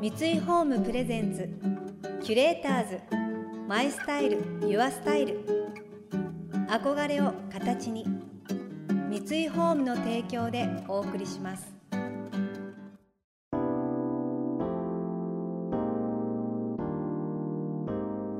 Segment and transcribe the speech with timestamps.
[0.00, 1.46] 三井ホームプレゼンツ
[2.24, 3.00] キュレーターズ
[3.68, 5.44] マイスタイルユアスタイル。
[6.70, 8.06] 憧れを形に
[9.10, 11.70] 三井ホームの提供でお送りします。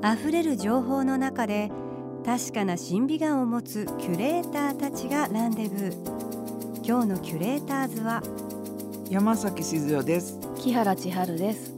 [0.03, 1.69] 溢れる情報の中で
[2.25, 6.83] 確かな審美眼を持つキュレーターたちがランデブー。
[6.83, 8.23] 今日のキュレーターズは
[9.11, 10.50] 山崎静代です。
[10.61, 11.73] 木原千春です。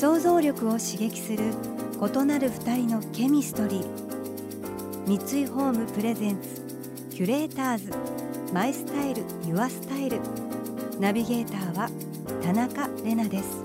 [0.00, 1.52] 想像力を刺激する
[2.00, 5.06] 異なる二人のケミストリー。
[5.06, 6.62] 三井ホームプレゼンツ
[7.10, 7.92] キュレーターズ。
[8.54, 10.18] マイスタイルユアスタイル。
[10.98, 11.90] ナビゲーターは
[12.42, 13.64] 田中れなです。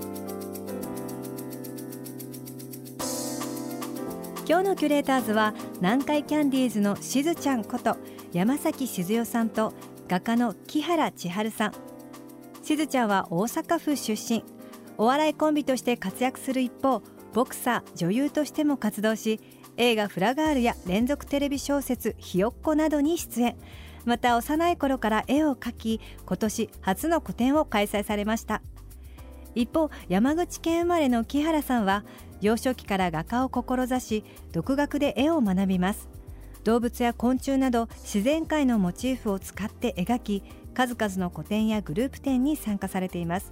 [4.46, 7.96] 今日のキュレーターズは南海キャンディーズのしずちゃんこと
[8.34, 9.72] 山崎静代さんと
[10.08, 11.72] 画家の木原千春さん。
[12.66, 14.42] しずちゃんは大阪府出身。
[14.98, 17.00] お笑いコンビとして活躍する一方
[17.32, 19.40] ボクサー女優としても活動し
[19.76, 23.56] 映画「フラガール」や連続テレビ小説「ひよっこ」などに出演。
[24.04, 28.62] また幼い頃から絵を描き今年初の個展を開催されました。
[29.54, 32.04] 一方山口県生まれの木原さんは
[32.40, 36.08] 幼少期から画家を志し独学で絵を学びます。
[36.64, 40.42] 動物や昆虫など自然界のモチーフを使って描き
[40.76, 43.50] 数々の個展やグループ展に参加されています。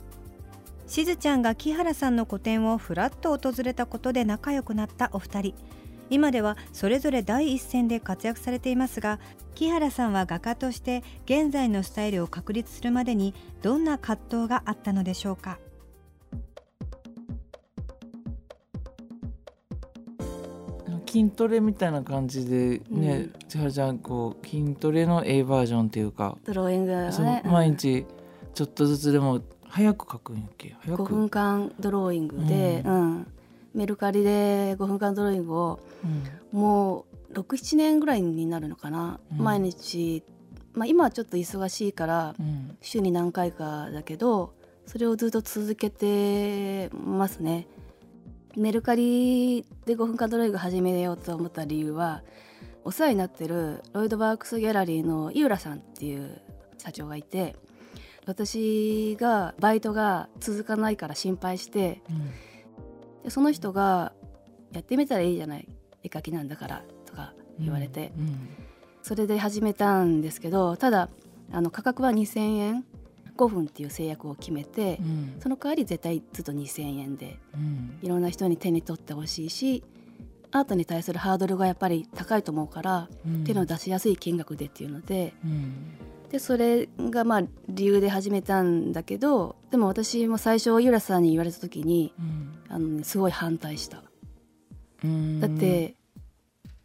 [0.87, 5.55] しずちゃんが木原さんの個展をふらっと訪れたことで仲良くなったお二人。
[6.11, 9.19] 今ではそれぞれ第一線で活躍されていますが
[9.55, 15.59] 木原さんは画家として現在のスタイルを確立するまでにどんな葛藤があったのでしょうか？
[21.15, 27.43] 筋トレみたいな感じでね、千春ちゃんこう筋トレの A バージョンっていうかドローイングね。
[27.45, 28.05] 毎日
[28.53, 30.75] ちょっとずつでも早く描くんやっけ？
[30.81, 33.27] 早5く分間ドローイングで、ううん。
[33.75, 35.81] メルカリで5分間ドローイングを
[36.53, 36.59] うん。
[36.61, 39.39] もう67年ぐらいになるのかな、うん。
[39.39, 40.25] 毎日、
[40.75, 42.77] まあ、今はちょっと忙しいからうん。
[42.81, 44.53] 週に何回かだけど
[44.87, 47.69] それをずっと続けてますね。
[48.57, 52.23] メルカリで5分間ドローイング始めようと思った理由は
[52.85, 56.41] お世話になってるロイド・バークスギャラリーの井浦さんっていう
[56.79, 57.57] 社長がいて
[58.27, 62.03] 私がバイトが続かないから心配して
[63.23, 64.13] でその人が
[64.73, 65.69] 「やってみたらいいじゃない
[66.03, 68.49] 絵描きなんだから」とか言われて、うん
[69.05, 71.11] それで始めたんですけどただ
[71.53, 72.87] あの価格は2,000円
[73.37, 75.37] 5分っていう制約を決めてう、ん。
[75.41, 77.99] その代わり絶対ずっと2,000円でうん。
[78.03, 79.83] いろんな人に手に取ってほしいし
[80.51, 83.45] アートに対するハードルがやっぱり高いと思うから、うん。
[83.45, 85.75] 手の出しやすい金額でっていうのでうん。
[86.31, 92.59] でそれがまあ理由で始めたんだけどでも私も最初ユラさんに言われた時にうん。
[92.69, 94.03] あの、ね、すごい反対した。
[95.05, 95.41] うん。
[95.41, 95.97] だって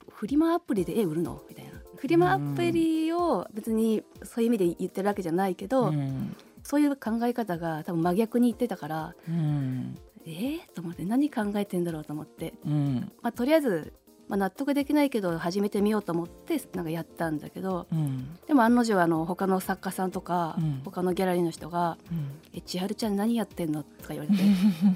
[0.10, 1.42] フリマアプリで絵売るの？
[1.48, 1.56] み
[2.00, 6.36] フリマアプリを別にそういう意味で言ってるわけじゃないけど、うん。
[6.64, 9.98] そういう考え方が多分真逆に言ってたからうん。
[10.26, 13.12] えー、と思って何考えてんだろうと思って、うん。
[13.22, 13.94] まあ、とりあえず、
[14.28, 18.38] まあ、納得できないけど始めてみようと思ってなんかやったんだけどうん。
[18.48, 20.82] でも案の定あの他の作家さんとか、うん。
[20.86, 24.44] 他のギャラリーの人がうん「え千春ちゃん何やってんの?」とか言われて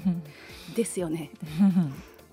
[0.74, 1.30] 「ですよね」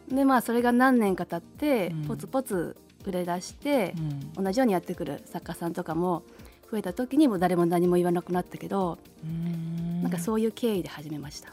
[0.08, 2.06] でまあそれが何年か経ってうん。
[2.06, 3.94] ポツポツ売れ出して
[4.38, 4.44] う、ん。
[4.44, 6.24] 同じようにやってくる作家さんとかも
[6.72, 10.02] 増えた時にもう誰も何も言わなくなったけど、うん。
[10.02, 11.50] なんかそういう経緯で始めました。
[11.50, 11.52] へ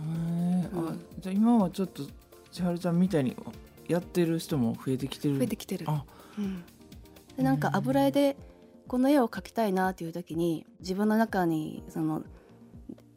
[0.00, 2.02] えあじゃあ今はちょっと
[2.50, 3.36] 千春ちゃんみたいに
[3.88, 5.38] やってる人も増えてきてる。
[5.38, 5.86] 増えてきてる。
[5.88, 6.04] あ。
[6.38, 6.64] うん。
[7.36, 8.36] でなんか油絵で
[8.88, 12.22] この絵を描きたいなっていう時に自分の中にその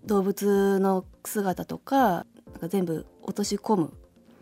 [0.05, 3.93] 動物の姿とかなんか全部落とし込む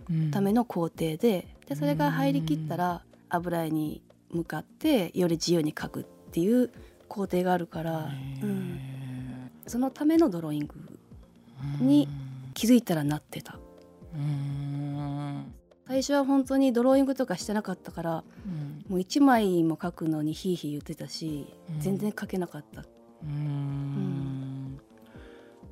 [0.10, 0.32] うん。
[0.32, 6.72] ための工程ででそれが入りきったら油絵に向かってより自由に描くっていう
[7.08, 8.10] 工程があるから、
[8.42, 10.76] うん、そのためのドローイング
[11.80, 12.08] に
[12.54, 13.60] 気づいたらなってた。
[14.14, 15.54] うん。
[15.88, 18.86] 最初は本当にドローイングとかしてなかったからうん。
[18.90, 21.80] もう1枚も描くのにヒーヒー言ってたし、うん。
[21.80, 22.84] 全然描けなかった。
[23.24, 24.76] うん。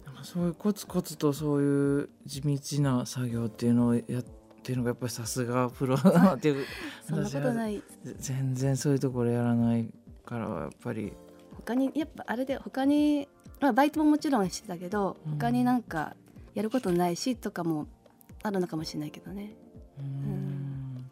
[0.06, 4.24] なんかそういうコツコツとそういう地道な作業っていうのをやっ
[4.66, 6.66] てるのがやっぱりさすがプロだなっていう
[7.08, 7.76] そんなことない。
[7.76, 7.84] い
[8.18, 9.90] 全然そういうところやらない
[10.26, 11.14] からやっぱり。
[11.56, 13.28] 他にやっぱあれで他に、
[13.62, 15.32] まあ、バイトももちろんしてたけどうん。
[15.34, 16.16] 他になんか
[16.54, 17.88] やることないしとかも
[18.44, 19.54] あるのかもしれないけどね。
[20.00, 21.12] うん。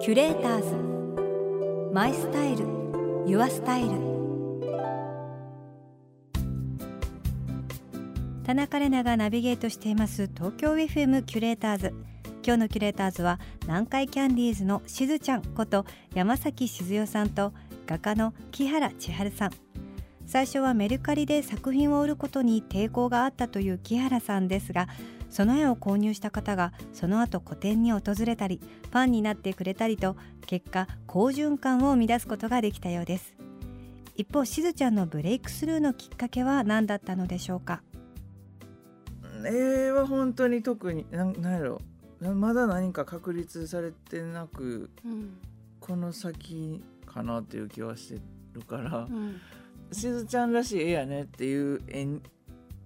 [0.00, 1.92] キュレーターズ。
[1.92, 2.66] マイスタイル。
[3.26, 4.19] ユアスタイル
[8.50, 11.94] 田中玲奈がナビゲートしています東京 FM キュレーターズ。
[12.44, 15.86] 今日のキュレーターズは南海キャンディーズのしずちゃんこと
[16.16, 17.52] 山崎静代さんと
[17.86, 19.50] 画家の木原千春さん。
[20.26, 24.88] 最初はメルカリで作品を売ることに抵抗があったという木原さんですが
[25.28, 30.16] その絵を購入した方がその後個展に訪れたりファンになってくれたりと
[30.48, 33.36] 結果好循環を生み出すことができたようです。
[34.16, 37.82] 一方しずちゃんのブレイクスルーのきっかけは何だったのでしょうか？
[39.46, 41.80] 絵は本当に特になんなんやろ。
[42.34, 45.38] まだ何か確立されてなくうん
[45.80, 48.20] この先かなっていう気はして
[48.52, 49.40] るからうん。
[49.92, 52.06] しずちゃんらしい絵やねっていう絵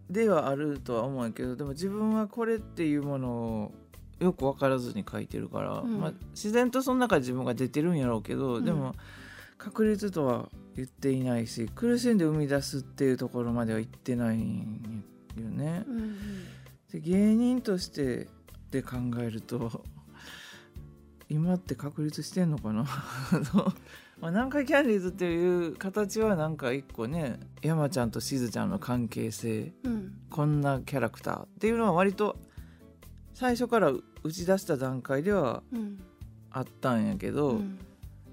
[0.08, 3.72] ではあるとは思うけどでも自分はこれっていうものを
[4.20, 6.00] よく分からずに描いてるから、うん。
[6.00, 8.64] まあ、自然とその中で自分が出てるんやろうけど、うん。
[8.64, 8.94] でも
[9.58, 15.04] 確率とは言っていないし苦しんで生み出すっていうところまでは言ってないん
[15.42, 15.84] よね。
[15.86, 16.16] うん
[16.92, 18.28] で芸人として
[18.70, 19.84] で考えると
[21.28, 22.84] 今って確立してんのかな？
[24.20, 30.12] まあ南海キャンディーズっていう形はなんか一個ね山ちゃんとしずちゃんの関係性うん。
[30.30, 32.36] こんなキャラクターっていうのは割と
[33.32, 34.02] 最初から打
[34.32, 35.98] ち出した段階ではうん。
[36.50, 37.78] あったんやけど、うん。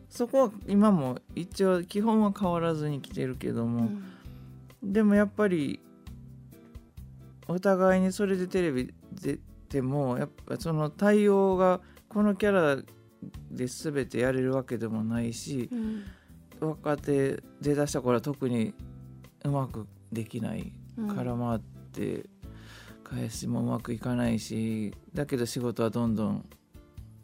[0.09, 4.03] そこは今も一応基本は変わらずに来てるけどうも、ん。
[4.83, 5.79] でもやっぱり
[7.47, 9.39] お互いにそれでテレビ出
[9.69, 12.75] てもやっぱその対応がこのキャラ
[13.51, 16.03] で全てやれるわけでもないしうん。
[16.59, 18.75] 若手出だした頃は特に
[19.43, 21.59] うまくできないうん空回っ
[21.91, 22.25] て
[23.03, 26.45] 返しもうまくいかないしだけど仕事はどんどん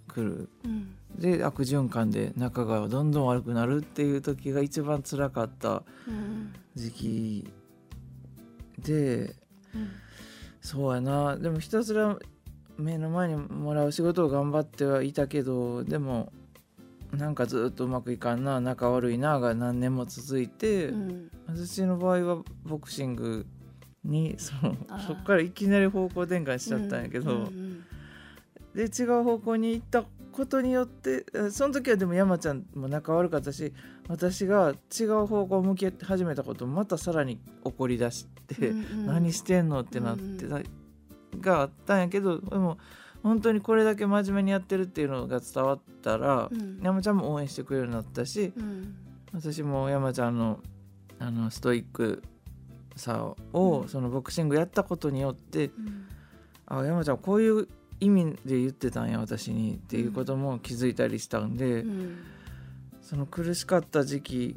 [0.08, 0.50] 来る。
[0.66, 0.96] うん。
[1.19, 6.54] で悪循環で仲がどんどん悪くなるっていう時が一番辛かったうん。
[6.75, 7.54] 時期
[8.80, 9.36] で
[9.75, 9.90] うん
[10.68, 11.38] そうやな。
[11.38, 12.18] でもひたすら
[12.78, 16.34] 目の前にもらう仕事を頑張ってはいたけどでも
[17.14, 18.60] なんかずっとうまくいかんな。
[18.60, 21.31] 仲悪いなが何年も続いて、うん。
[21.48, 23.46] 私の場合はボクシング
[24.04, 24.75] にその
[25.08, 27.86] そっからいきなり方向転換しちゃったんやけど、うん。
[28.75, 30.04] で違う方向に行った
[30.38, 33.74] ことによってえその時はでも山ちゃんも仲悪かったし
[34.07, 39.06] 私が違う方向を向き始めたこともまたさらに怒り出して、うんうん。
[39.07, 40.60] 何してんのってなってた、
[41.39, 42.78] があったんやけどでも
[43.24, 46.80] 本当にこれだけ真面目にやってるっていうのが伝わったら、うん。
[46.83, 48.95] 山ちゃんも応援してくれるようになったしうん。
[49.33, 50.60] 私も山ちゃんの
[51.18, 52.22] あのストイック
[52.95, 53.90] さを、うん。
[53.90, 56.06] そのボクシングやったことによってうん。
[56.68, 57.68] あ山ちゃんこういう
[57.99, 62.17] 意味で言ってたんや私にっていうことも気づいたりしたんで、うん
[63.01, 64.55] その苦しかった時期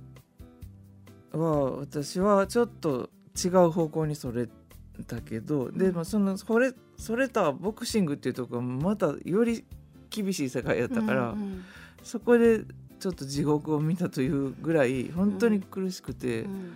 [1.31, 4.49] は私はちょっと違う方向にそれ
[5.07, 9.65] たけど、でもそのそれそれたボクシングっていうところがまたより
[10.11, 11.65] 厳しい世界やったから、うん
[12.03, 12.63] そこで
[12.99, 16.43] ちょっと地獄を見たというぐらい本当に苦しくて。
[16.43, 16.73] うん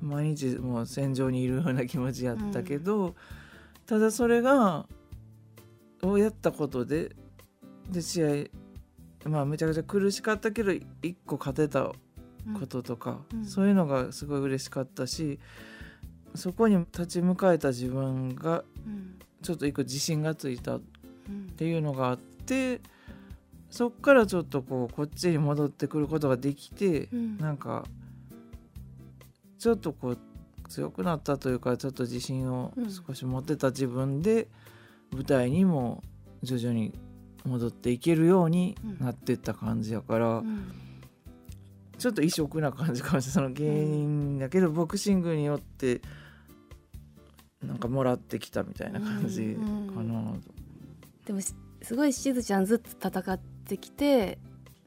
[0.00, 3.16] 毎日もう戦場にいるような気持ちやったけど、
[3.84, 4.86] ただそれが
[6.02, 7.14] をやったことで
[7.90, 8.50] で試
[9.24, 11.92] 合まあめちゃくちゃ苦しかったけど一個勝てた
[12.58, 13.44] こととか、うん。
[13.44, 15.38] そういうのがすごい嬉しかったし
[16.34, 19.18] そこに立ち向かえた自分がうん。
[19.42, 20.82] ちょっと一個自信がついたっ
[21.28, 21.46] うん。
[21.50, 22.80] ていうのがあって
[23.70, 27.38] そっからちょっとこうこっちに戻ってくることができて、うん。
[27.38, 27.84] なんか
[29.58, 30.18] ちょっとこう
[30.68, 32.90] 強くなったというかちょっと自信をうん。
[32.90, 34.48] 少し持ってた自分で
[35.12, 36.02] 舞台にも
[36.42, 36.92] 徐々に
[37.44, 40.72] 戻っていけるようになってった感じやから、うん。
[41.98, 46.00] ちょっと異色な感じかもしれないその芸人だけどボクシングによって
[47.60, 49.56] なんかもらってきたみたいな感じ
[49.92, 50.34] かな。
[51.26, 54.38] でもしすごいしずちゃんずっと戦ってきて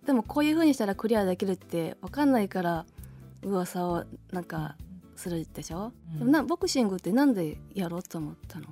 [0.06, 2.86] でもこういう風にしたらクリアできるって分かんないから
[3.44, 4.78] 噂をなんか
[5.18, 6.20] するでしょ、うん。
[6.20, 8.68] でもなボクシングってなんでやろうと思ったの、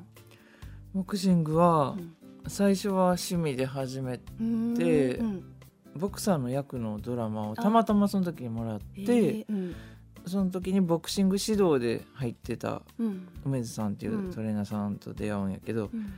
[0.93, 2.15] ボクシングはうん。
[2.47, 5.43] 最初は趣味で始めうんでうん。
[5.95, 9.45] ボクサーの役のドラマをたまたまその時にもらって、
[10.25, 13.27] その時にボクシング指導で入ってたうん。
[13.45, 16.13] 梅津さんっていううんトレーナーさんと出会うんやけど、うん。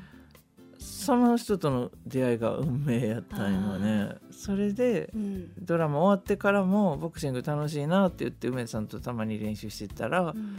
[0.77, 4.15] その人との出会いが運命やったんよね。
[4.31, 5.51] それでうん。
[5.59, 10.55] ドラマ終わってからもボクシング楽しいなって言って梅津さんとたまに練習してたら、うん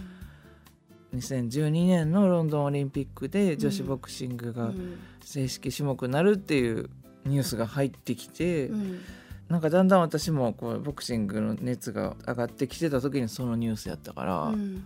[1.14, 4.98] 2012年のロンドンオリンピックで女子ボクシングがうん。
[5.24, 6.90] 正式種目になるっていう
[7.24, 9.00] ニュースが入ってきて、うん。
[9.48, 14.84] なんかだんだん私もこうボクシングの熱が上がってきてた時にそのニュースやったから、うん。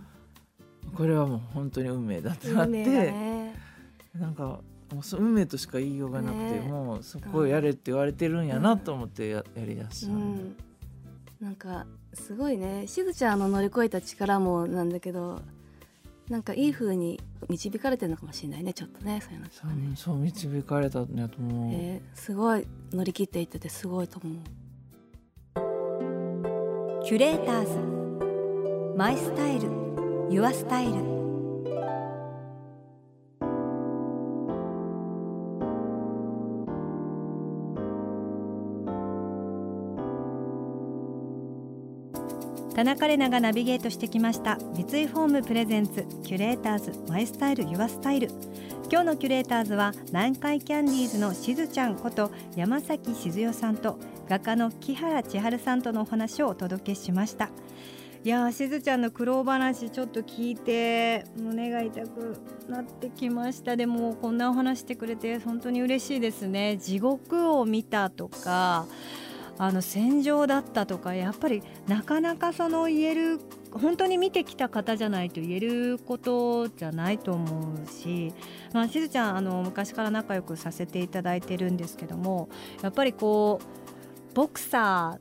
[0.95, 2.51] これはもう本当に運命だって。
[2.53, 3.55] なって、ね。
[4.15, 4.61] なんか
[4.93, 6.59] もうそ運命としか言いようがなくて、ね。
[6.61, 10.55] もうそこをやれって言われてるんやなと思ってや,、やりだした、うん、
[11.41, 12.87] なんかすごいね。
[12.87, 15.41] しずちゃんの乗り越えた力もなんだけど
[16.29, 24.37] なんかいい風に導かれてるのかもしれないねちょっとねそういうのとそうかね、そう導かれたんやと思う、えーすごい乗り切っていっててすごいと思う。
[27.05, 29.87] キュレーターズマイスタイル。
[30.29, 31.16] ユアスタイル
[42.77, 44.59] 田中れながナビゲートしてきました。
[44.75, 48.29] 三井ホーム presents キュレーターズ My Style Your Style。
[48.91, 53.97] 今日のキュレーターズは南海キャンディーズのしずちゃんこと山崎しずよさんと
[54.29, 57.49] 画家の木原千春さんとのお話をお届けしました。
[58.23, 62.37] いやーしずちゃんの苦労話ちょっと聞いて胸が痛く
[62.69, 63.75] なってきました。
[63.75, 66.77] でもこんなお話してくれて本当に嬉しいですね。
[66.77, 68.85] 地獄を見たとか
[69.59, 73.39] あの戦場だったとかやっぱりなかなかその言える
[73.71, 78.33] 本当に見てきた方じゃないと言えることじゃないと思うし、
[78.73, 82.49] まあ、しずちゃんあの昔から仲良くさせていただいてるんですけども
[82.81, 85.19] やっぱりこうボクサ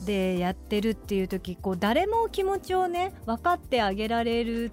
[0.00, 4.70] ーでやってるっていう時こう誰も気持ちをね分かってあげられる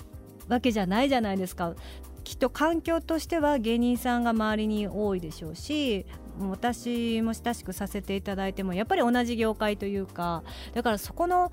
[0.48, 1.74] わけじゃないじゃないですか。
[2.23, 6.05] きっと環境としては芸人さんが周りに多いでしょうし
[6.39, 11.51] 私も親しくさせていただいてもやっぱり同じ業界というかだからそこの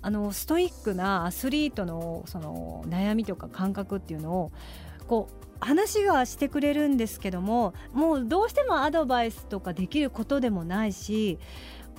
[0.00, 4.52] あのストイックなアスリートのその悩みとか感覚っていうのを
[5.08, 11.38] こう話はしてくれるんですけどももうどうしてもアドバイスとかできることでもないし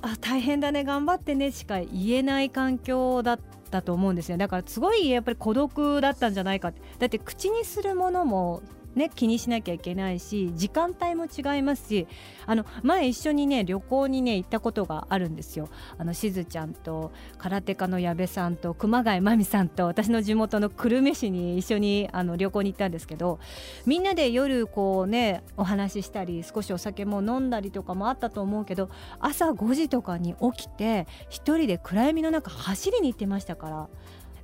[0.01, 3.39] あ大変だね頑張ってねしか言えない環境だっ
[3.69, 4.37] たと思うんですよ。
[4.37, 6.81] だからすごいやっぱり孤独だったんじゃないかって。
[6.99, 8.61] だって口にするものも
[8.95, 12.07] ね、気にしなきゃいけないし時間帯も違いますし
[12.45, 15.69] あの前一緒にね旅行にね行ったことがあるんですよ。
[15.97, 23.39] あのしずちゃんと空手家の矢部さんと熊谷真美さんと私の地元の久留米市に一緒にあの旅行に行ったんですけど
[23.85, 33.89] みんなで夜こうねお話ししたり少しお酒も飲んだりとかもあったと思うけど朝5時とかに起きて一人で暗闇の中走りに行ってましたから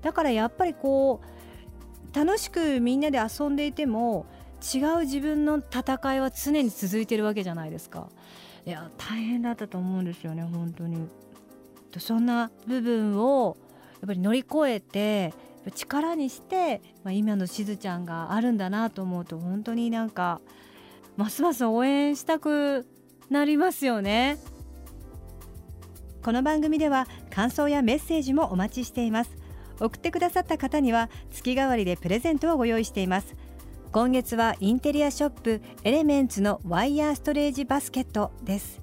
[0.02, 1.45] だからやっぱりこう
[2.16, 4.26] 楽しくみんなで遊んでいても
[4.74, 8.08] 違う自分の戦いは常に続いてるわけじゃないですか。
[8.66, 11.10] いや大変だったと思うんですよね本当に。
[12.00, 13.58] そんな部分を
[14.02, 15.34] やっぱり乗り越えて
[15.76, 20.42] 力にして、まあ、今のしずちゃんがあるんだなと思うと本当になんか
[21.18, 22.86] ますます応援したく
[23.30, 24.38] なりますよね。
[26.24, 29.45] この番組では感想やメッセージもお待ちしています。
[29.80, 33.36] 送ってくださった方には月替わりでプレゼントをご用意しています。
[33.92, 38.82] 今月はインテリアショップエレメンツのワイヤーストレージバスケットです。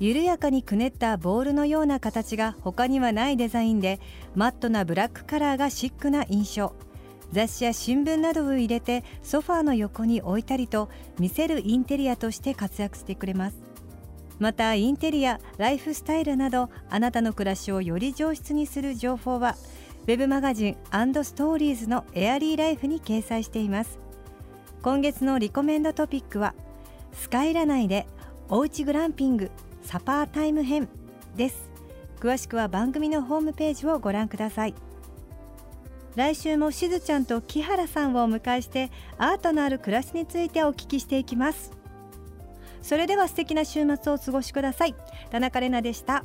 [0.00, 4.00] 緩やかにくねったボールのような形が他にはないデザインで
[4.34, 6.72] マットなブラックカラーがシックな印象。
[7.32, 13.58] 雑誌や新聞などを入れてソファーの横に置いたりと見せるインテリアとして活躍してくれます。
[14.38, 19.56] またインテリアライフスタイルなどあなたの暮らしをより上質にする情報は
[20.08, 20.76] ウェブマガジン
[21.22, 23.98] ストーリーズのエアリーライフに掲載しています。
[24.80, 26.54] 今月のリコメンドトピックは
[27.12, 28.06] スカイラ内で
[28.48, 29.50] おうちグランピング
[29.82, 30.88] サパータイム編
[31.36, 31.68] です。
[32.20, 34.74] 詳しくは番組のホームページをご覧ください。
[36.16, 41.70] 来週もしずちゃんと木原さんをお迎えしてアートのある暮らしについてお聞きしていきます。
[42.80, 44.94] それでは素敵な週末をお過ごしください。
[45.28, 46.24] 田中れなでした。